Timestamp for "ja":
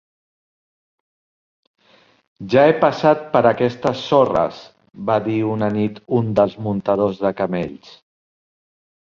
2.53-2.63